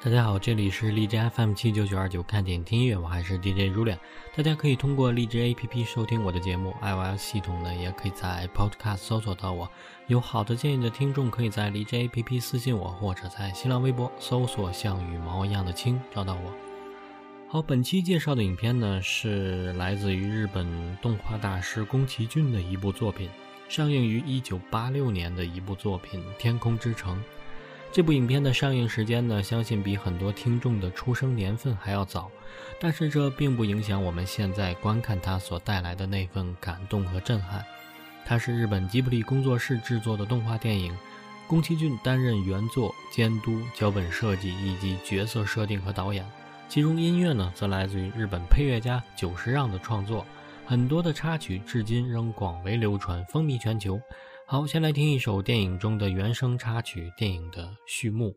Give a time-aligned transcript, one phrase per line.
[0.00, 3.98] 大家好，这里是荔枝 FM 七九九二九，看电影听音乐，我还是 DJ 如脸。
[4.32, 9.68] 大家可以通过荔枝 APP 收听我的节目，iOS 系统呢也可以在 Podcast 搜索到我。
[10.06, 16.52] 有好的建议的听众，可以在荔枝 APP 私信我，或者在新浪微博搜索“像羽毛一样的青”找到我。
[17.48, 23.28] 好，本期介绍的影片呢是来自于日本动画大师宫崎骏的一部作品，
[23.68, 27.16] 上映于一九八六年的一部作品《天空之城》。
[27.90, 32.30] 这部影片的上映时间呢，相信比很多听众的出生年份还要早，
[32.78, 37.64] 但是这并不影响我们现在观看它所带来的那份感动和震撼。
[38.26, 40.96] 它是日本吉卜力工作室制作的动画电影，
[41.48, 46.24] 宫崎骏担任原作监督、脚本设计以及角色设定和导演，
[46.68, 50.26] 其中音乐呢则来自于日本配乐家久石让的创作，
[50.66, 53.98] 很多的插曲至今仍广为流传，风靡全球。
[54.50, 58.34] 好，先来听一首电影中的原声插曲，电影的序幕。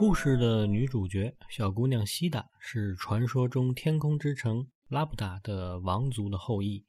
[0.00, 6.82] 故事的女主角小姑娘西达是传说中天空之城拉布达的王族的后裔。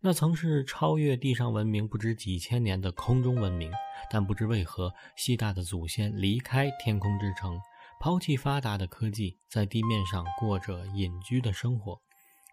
[0.00, 3.70] 那曾是超越地上文明不知几千年的空中文明，
[4.10, 7.56] 但不知为何，西大的祖先离开天空之城，
[8.00, 11.96] 抛弃发达的科技，在地面上过着隐居的生活。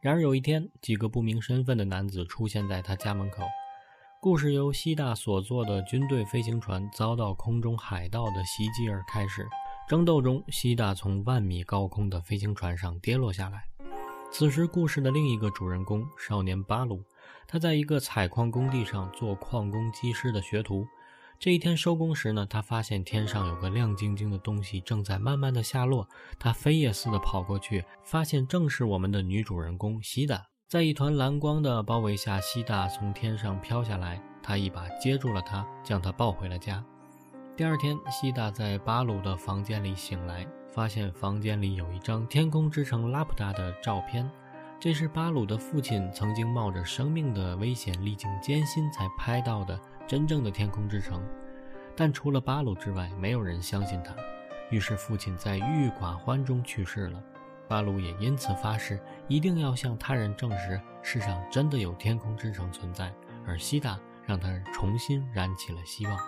[0.03, 3.41] 然而有一天，几个不明身份的男子出现在他家门口。
[4.21, 9.47] 故事由西大所坐的军队飞行船遭到空中海盗的袭击而开始。
[9.87, 13.65] 争斗中，西大从万米高空的飞行船上跌落下来。
[14.31, 17.03] 此时，故事的另一个主人公少年巴鲁。
[17.47, 20.87] 他在一个采矿工地上做矿工技师的学徒。
[21.37, 26.07] 这一天收工时呢，他发现天上有个亮晶晶的东西正在慢慢的下落。
[26.39, 30.43] 他飞也似的跑过去，发现正是我们的女主人公西达。
[30.67, 36.83] 在一团蓝光的包围下，西达从天上飘下来，他一把接住了她，将她抱回了家。
[37.57, 44.29] 第二天，西达在巴鲁的房间里醒来，发现房间里有一张天空之城拉普达的照片。
[44.77, 51.23] 这是巴鲁的父亲曾经冒着生命的危险、历尽艰辛才拍到的真正的天空之城，
[51.95, 54.13] 但除了巴鲁之外，没有人相信他。
[54.69, 57.23] 于是父亲在郁郁寡欢中去世了。
[57.69, 58.99] 巴鲁也因此发誓，
[59.29, 63.13] 一定要向他人证实世上真的有天空之城存在。
[63.47, 66.19] 而西达让他重新燃起了希望。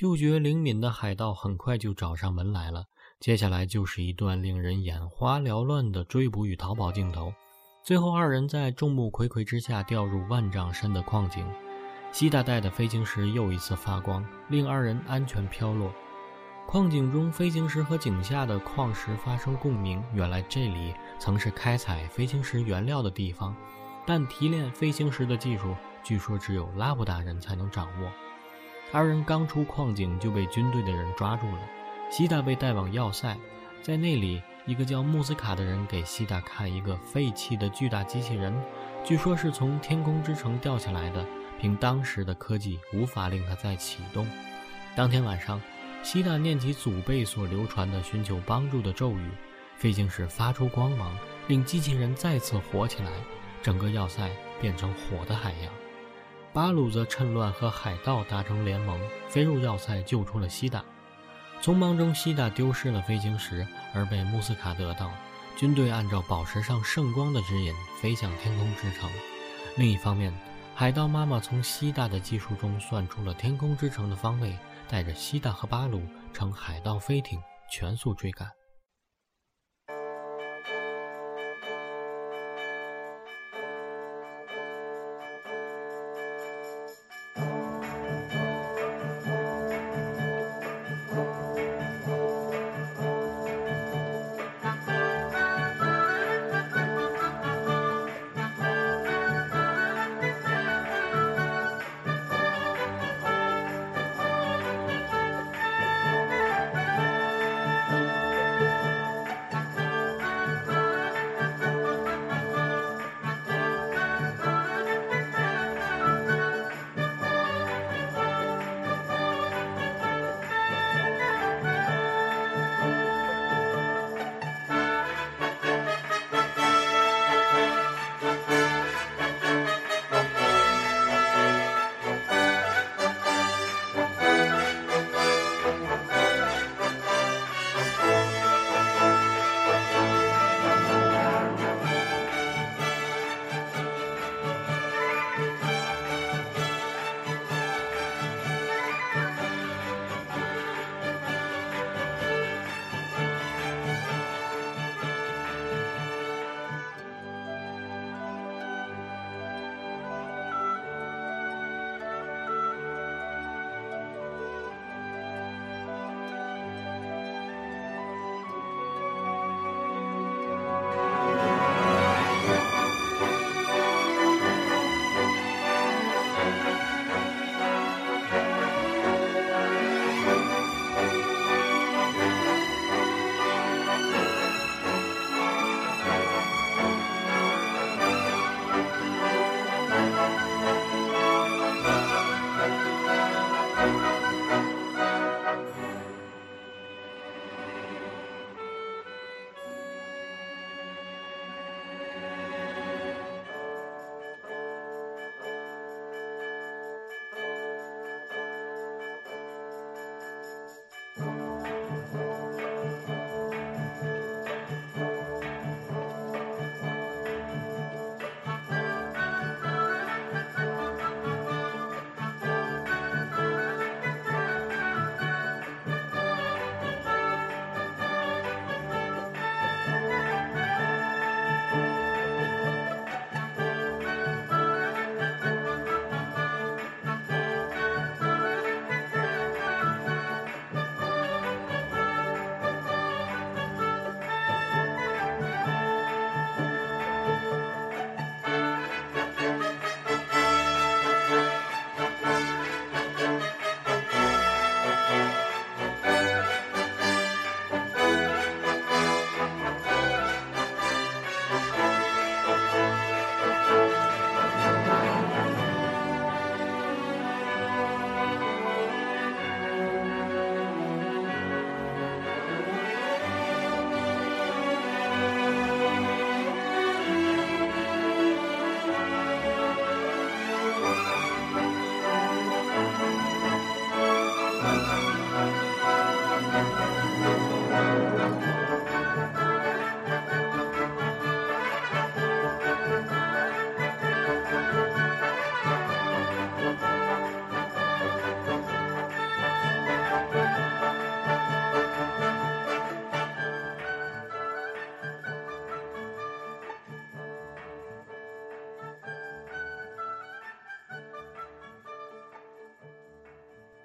[0.00, 2.84] 嗅觉灵敏的海盗很快就找上门来了。
[3.18, 7.34] 接下来就是一段令人眼花缭乱的追捕与逃跑镜头。
[7.82, 11.44] 最后，二人在众目睽睽之下掉入万丈深的矿井。
[12.12, 15.92] 西大带的飞行石又一次发光，令二人安全飘落。
[16.68, 20.00] 矿井中，飞行石和井下的矿石发生共鸣。
[20.14, 23.52] 原来这里曾是开采飞行石原料的地方，
[24.06, 25.74] 但提炼飞行石的技术，
[26.04, 28.08] 据说只有拉布达人才能掌握。
[28.90, 31.58] 二人刚出矿井就被军队的人抓住了，
[32.10, 33.36] 西达被带往要塞，
[33.82, 38.54] 在那里一个叫穆斯卡的人给西达看一个废弃的巨大机器人，
[39.04, 41.22] 据说是从天空之城掉下来的，
[41.60, 44.26] 凭当时的科技无法令它再启动。
[44.96, 45.60] 当天晚上，
[46.02, 49.30] 西达念起祖辈所流传的寻求帮助的咒语，
[49.76, 51.14] 飞行时发出光芒，
[51.46, 53.10] 令机器人再次活起来，
[53.62, 54.30] 整个要塞
[54.62, 55.87] 变成火的海洋。
[56.52, 60.84] 巴鲁则趁乱和海盗达成联盟，飞入要塞救出了西达。
[61.62, 65.10] 匆忙中，西达丢失了飞行石，而被穆斯卡得到。
[65.56, 69.10] 军队按照宝石上圣光的指引飞向天空之城。
[69.76, 70.32] 另一方面，
[70.74, 74.56] 海盗妈妈从西大的技术中算出了天空之城的方位，
[74.88, 76.02] 带着西大和巴鲁
[76.32, 77.40] 乘海盗飞艇
[77.70, 78.57] 全速追赶。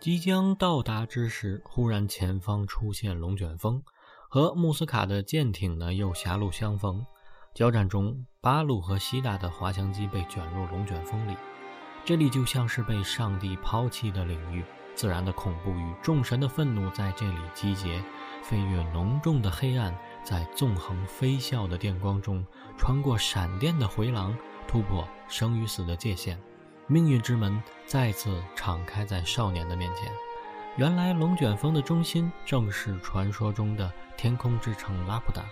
[0.03, 3.81] 即将到达之时，忽然前方出现龙卷风，
[4.27, 7.05] 和穆斯卡的舰艇呢又狭路相逢。
[7.53, 11.37] 交战中，巴鲁和西达的滑翔机被卷入龙卷风里，
[12.03, 18.03] 这里就像是被上帝抛弃的领域，自然的恐怖与众神的愤怒在这里集结，
[18.41, 22.45] 飞越浓重的黑暗，在纵横飞啸的电光中，
[22.77, 26.37] 穿过闪电的回廊，突破生与死的界限，
[26.87, 30.11] 命运之门再次敞开在少年的面前。
[30.75, 35.43] 原来龙卷风的中心正是传说中的天空之城拉普达，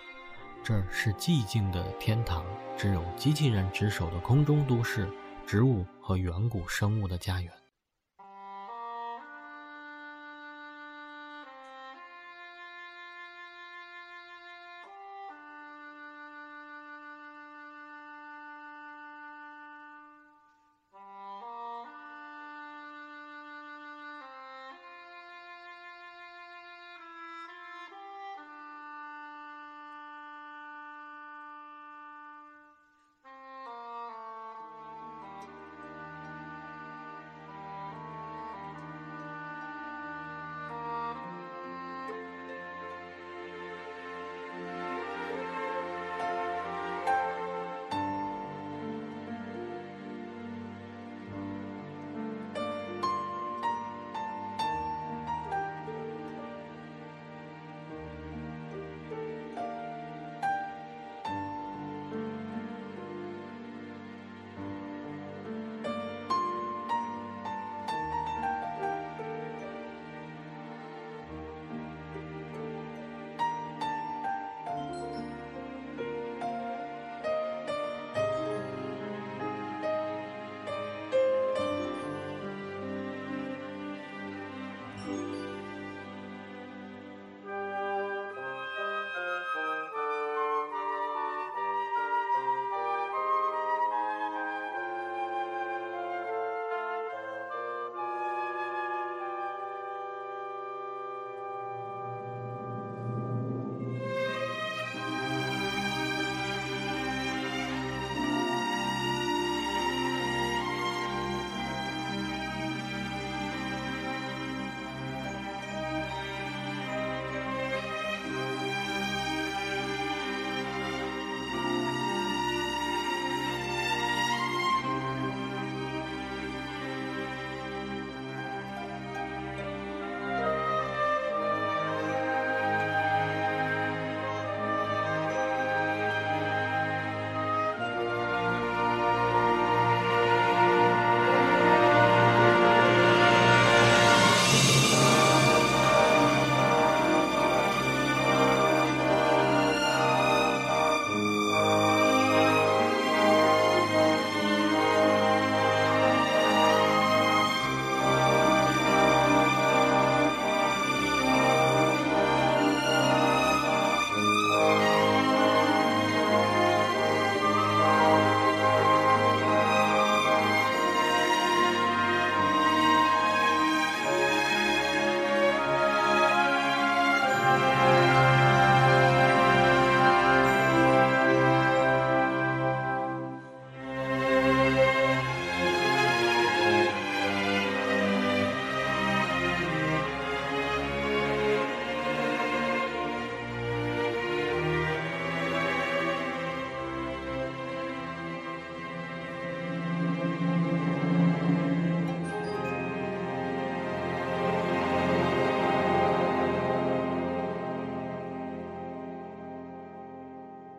[0.64, 2.44] 这儿是寂静的天堂，
[2.76, 5.08] 只有机器人值守的空中都市，
[5.46, 7.61] 植物和远古生物的家园。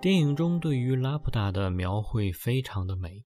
[0.03, 3.23] 电影中对于拉普达的描绘非常的美，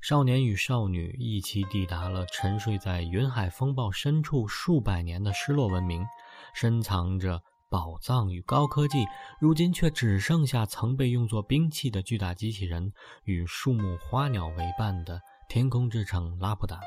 [0.00, 6.04] 少年与少女一起抵达了沉睡在云海风暴深处数百年的失落文明，
[6.52, 9.06] 深藏着宝藏与高科技，
[9.38, 16.80] 如今却只剩下曾被用作兵器的巨大机器人与树木花鸟为伴的天空之城拉普达。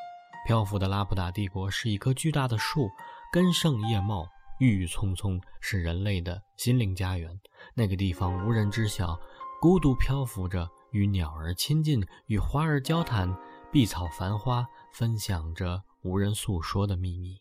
[0.45, 2.89] 漂浮的拉普达帝国是一棵巨大的树，
[3.31, 4.27] 根盛叶茂。
[4.61, 7.27] 郁郁葱葱是人类的心灵家园，
[7.73, 9.19] 那个地方无人知晓，
[9.59, 13.35] 孤独漂浮着，与鸟儿亲近，与花儿交谈，
[13.71, 17.39] 碧草繁花，分享着无人诉说的秘密。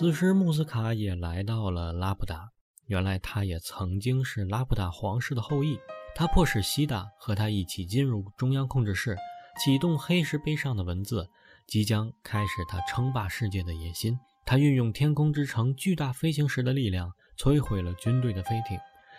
[0.00, 2.48] 此时，穆斯卡也来到了拉普达。
[2.86, 5.78] 原来，他也曾经是拉普达皇室的后裔。
[6.14, 9.14] 他迫使西达和他一起进入中央控制室，
[9.62, 11.28] 启动黑石碑上的文字，
[11.66, 14.18] 即将开始他称霸世界的野心。
[14.46, 18.78] 他运用天空之城巨大飞行石的力量，摧毁了军队的飞艇，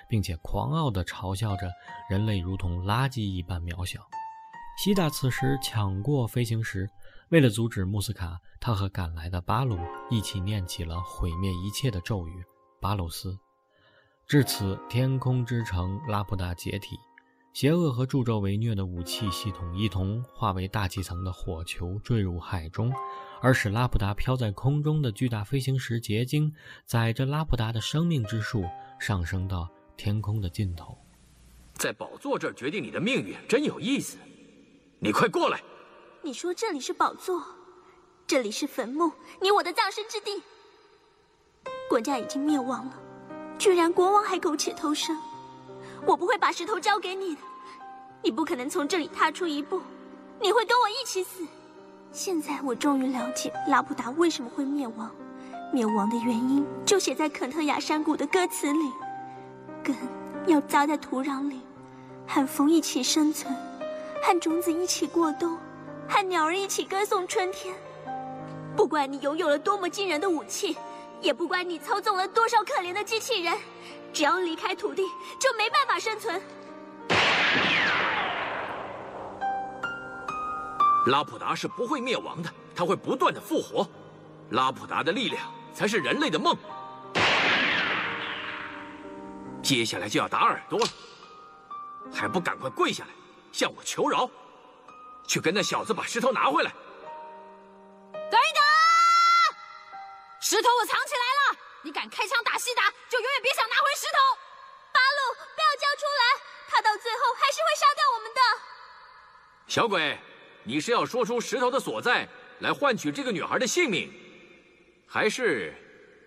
[0.10, 1.72] 并且狂傲地嘲笑着
[2.10, 4.00] 人类如同垃圾一般渺小。
[4.84, 6.90] 西达此时抢过飞行石，
[7.32, 12.44] 为了阻止穆斯卡，他和赶来的巴鲁一起念起了毁灭一切的咒语——
[12.82, 13.40] 巴鲁斯。
[14.28, 16.98] 至此，天空之城拉普达解体，
[17.54, 22.92] 邪恶和助纣为虐的武器系统一同化为大气层的火球坠入海中，
[23.42, 26.54] 而使拉普达飘在空中的巨大飞行石结晶，
[26.86, 28.66] 载着拉普达的生命之树
[29.00, 30.98] 上升到天空的尽头。
[31.76, 34.18] 在宝座这儿决定你的命运，真有意思。
[35.00, 35.64] 你快过来！
[36.24, 37.44] 你说这里是宝座，
[38.28, 40.44] 这里是坟墓，你我的葬身之地。
[41.90, 42.94] 国家已经灭亡了。
[43.58, 45.18] 居然国王还苟且偷生，
[46.06, 47.42] 我不会把石头交给你的，
[48.22, 49.82] 你不可能从这里踏出一步，
[50.40, 51.44] 你会跟我一起死。
[52.12, 55.10] 现在我终于了解拉普达为什么会灭亡，
[55.74, 58.92] 灭亡的原因就写在肯特亚山谷的歌词里：
[59.84, 59.96] 根
[60.46, 61.62] 要扎在土壤里，
[62.28, 63.52] 和风一起生存，
[64.22, 65.58] 和种子一起过冬，
[66.12, 67.74] 和鸟儿一起歌颂春天。
[68.76, 70.78] 不管你拥有了多么惊人的武器。
[71.22, 73.56] 也不管你操纵了多少可怜的机器人，
[74.12, 75.04] 只要离开土地，
[75.40, 76.42] 就没办法生存。
[81.06, 83.88] 拉普达是不会灭亡的，它会不断的复活。
[84.50, 85.44] 拉普达的力量
[85.76, 86.58] 才是人类的梦。
[89.62, 90.88] 接下来就要打耳朵了，
[92.12, 93.12] 还不赶快跪下来，
[93.52, 94.28] 向我求饶，
[95.28, 96.72] 去跟那小子把石头拿回来。
[98.14, 98.64] 等一等
[100.40, 104.38] 石头我藏起来了，你敢开枪打西达，就永远别想拿回石头。
[104.92, 108.42] 八路，不要交出来，他到最后还是会杀掉我们的。
[109.68, 110.20] 小鬼，
[110.64, 112.28] 你是要说出石头的所在
[112.60, 114.12] 来换取这个女孩的性命，
[115.08, 115.74] 还是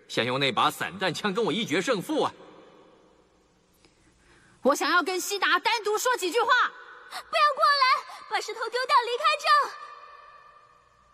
[0.07, 2.33] 想用那把散弹枪跟我一决胜负啊？
[4.63, 6.47] 我想要跟西达单独说几句话。
[7.11, 9.71] 不要过来，把石头丢掉，离开这。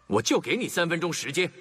[0.08, 1.52] 我就给你三分钟时间。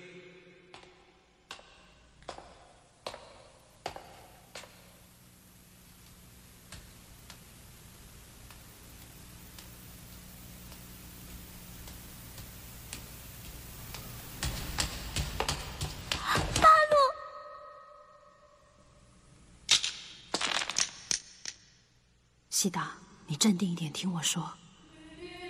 [22.49, 24.53] 西达，你镇定一点，听我说。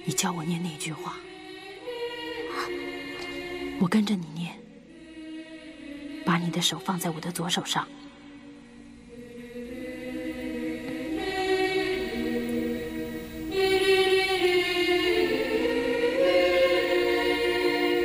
[0.05, 1.17] 你教我念那句话，
[3.81, 4.59] 我跟着你念。
[6.25, 7.89] 把你的手放在我的左手上。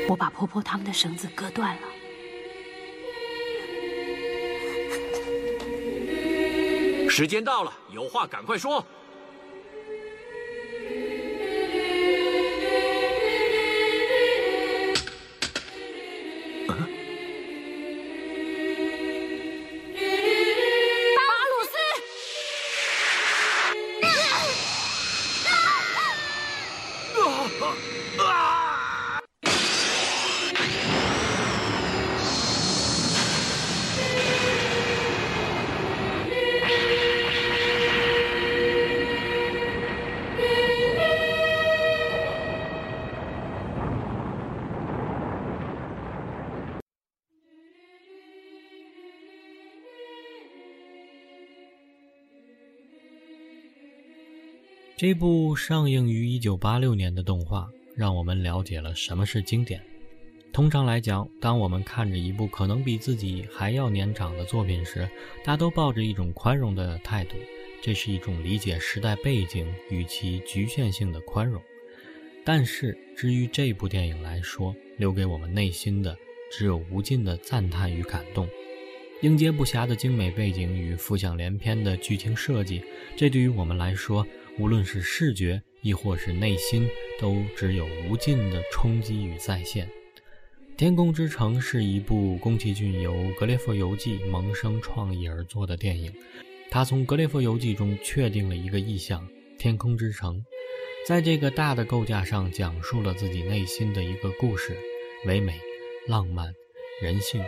[0.08, 1.82] 我把婆婆他们的绳子割断了。
[7.10, 8.84] 时间到了，有话赶快说。
[55.08, 59.80] 这部上映于1986年的动画，让我们了解了什么是经典。
[60.52, 65.08] 通常来讲，当我们看着一部可能比自己还要年长的作品时，
[65.44, 67.36] 大都抱着一种宽容的态度，
[67.84, 71.62] 这是一种理解时代背景与其局限性的宽容。
[72.44, 76.18] 但是，至于这部电影来说，留给我们内心的
[76.52, 78.50] 只有无尽的赞叹与感动。
[79.22, 82.82] 应接不暇的精美背景与浮想联翩的剧情设计，
[83.16, 84.26] 这对于我们来说。
[84.58, 86.88] 无论是视觉亦或是内心，
[87.20, 89.86] 都只有无尽的冲击与再现。
[90.78, 96.14] 《天空之城》是一部宫崎骏由《格列佛游记》萌生创意而作的电影。
[96.70, 99.26] 他从《格列佛游记》中确定了一个意象——
[99.58, 100.44] 天空之城，
[101.08, 104.76] 在这个大的构架上讲述了自己内心的一个故事，
[105.26, 105.60] 唯美、
[106.08, 106.54] 浪漫、
[107.02, 107.42] 人性。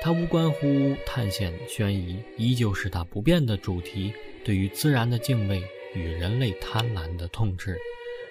[0.00, 4.12] 它无关乎探险悬疑，依旧是它不变的主题：
[4.42, 5.62] 对于自然的敬畏
[5.94, 7.78] 与人类贪婪的痛斥，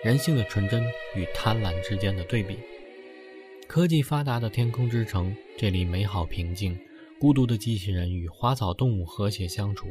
[0.03, 0.83] 人性的纯真
[1.15, 2.57] 与贪婪之间的对比。
[3.67, 6.77] 科技发达的天空之城，这里美好平静，
[7.19, 9.87] 孤独的机器人与花草动物和谐相处，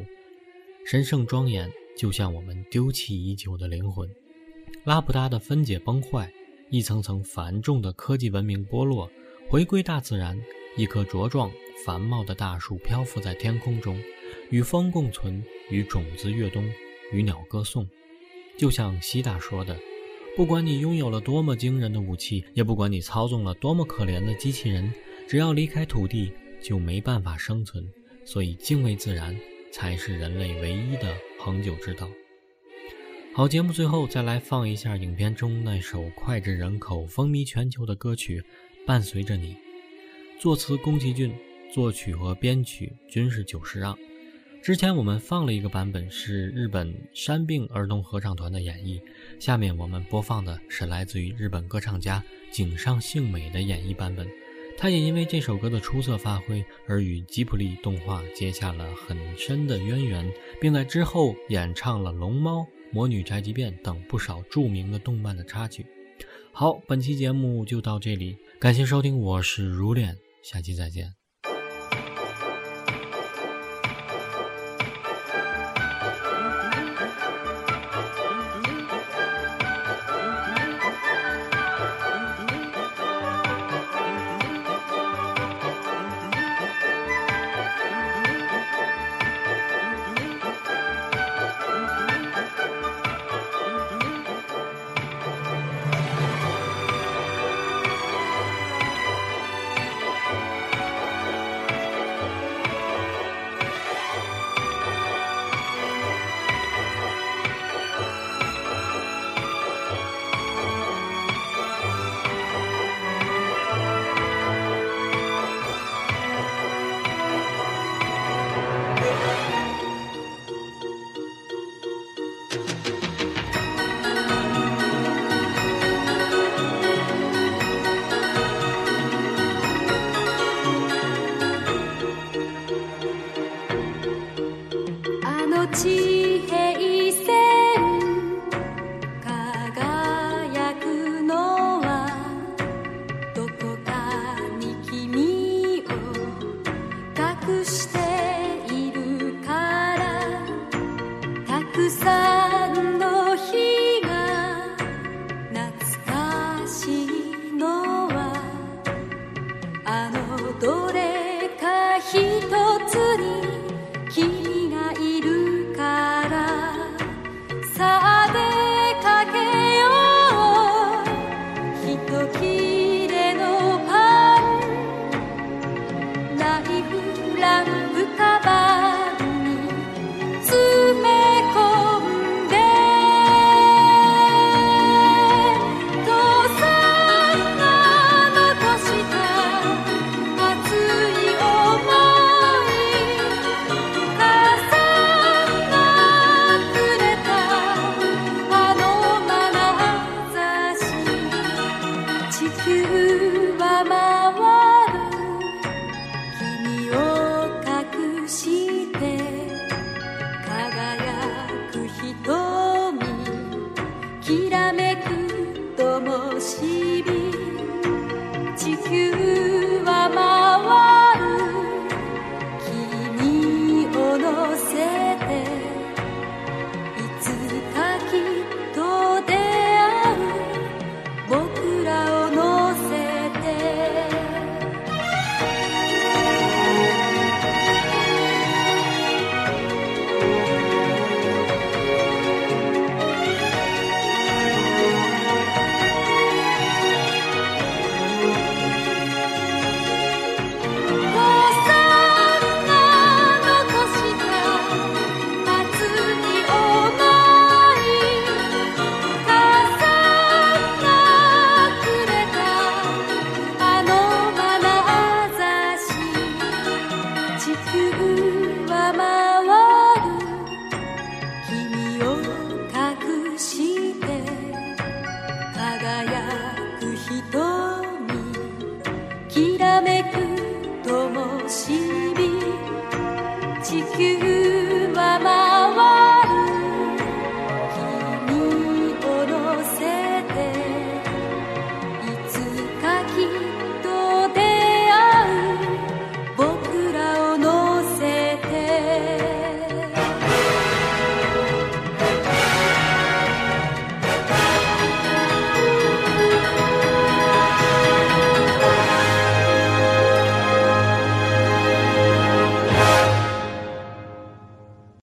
[0.85, 4.09] 神圣庄严，就像我们丢弃已久的灵魂。
[4.83, 6.31] 拉普达的分解崩坏，
[6.69, 9.09] 一层层繁重的科技文明剥落，
[9.47, 10.37] 回归大自然。
[10.77, 11.51] 一棵茁壮
[11.85, 13.99] 繁茂的大树漂浮在天空中，
[14.49, 16.63] 与风共存，与种子越冬，
[17.11, 17.87] 与鸟歌颂。
[18.57, 19.79] 就像西大说的
[20.35, 24.93] ：“不管你拥有了多么惊人的武器，也不管你操纵了多么可怜的机器人，
[25.27, 27.87] 只要离开土地，就没办法生存。
[28.25, 29.35] 所以，敬畏自然
[29.71, 32.09] 才是人类唯一的恒久之道。”
[33.33, 38.41] 好，节目最后再来放一下影片中那首脍炙人口、风靡全球的歌曲
[38.85, 39.53] 《伴随着你》。
[40.41, 41.33] 作词宫崎骏，
[41.71, 43.97] 作曲和编曲均是久石让。
[44.61, 49.01] 之前我们放了一个版本，是日本山病儿童合唱团的演绎。
[49.39, 54.27] 下面我们播放的是来自于日本歌唱家井上幸美的演绎版本。
[54.77, 62.59] 他也因为这首歌的出色发挥而与吉卜力动画结下了很深的渊源，并在之后演唱了《龙猫》
[62.91, 65.85] 《魔女宅急便》等不少著名的动漫的插曲。
[66.51, 70.15] 好，本期节目就到这里，感谢收听，我是如恋。
[70.43, 71.18] 下期再见。